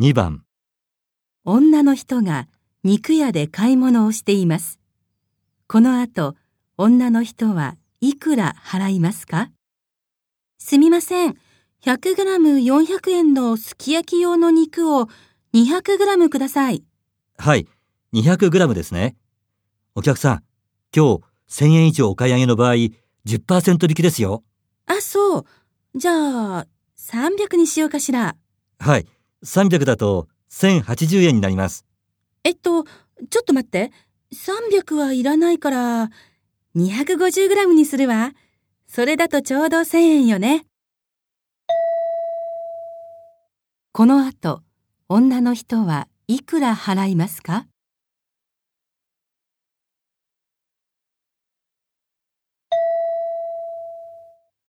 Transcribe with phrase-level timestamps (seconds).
[0.00, 0.44] 2番、
[1.44, 2.46] 女の人が
[2.84, 4.78] 肉屋で買い物をしています。
[5.66, 6.36] この後、
[6.76, 9.50] 女の人はいくら払いますか？
[10.56, 11.36] すみません。
[11.82, 15.08] 100グラム400円のすき焼き用の肉を
[15.52, 16.84] 200グラムください。
[17.36, 17.66] はい、
[18.12, 19.16] 200g ですね。
[19.96, 20.44] お客さん、
[20.96, 21.18] 今
[21.48, 24.44] 日1000円以上お買い上げの場合、10%引きですよ。
[24.86, 25.44] あ、そう。
[25.96, 28.36] じゃあ、300にしようかしら。
[28.78, 29.08] はい、
[29.44, 31.84] 300だと1080円になります。
[32.44, 33.92] えっと、ちょっと待って。
[34.32, 36.10] 300はいらないから、
[36.76, 38.32] 250g にするわ。
[38.86, 40.66] それだとちょうど1000円よね。
[43.92, 44.62] この後、
[45.08, 47.66] 女の人はいくら払いますか？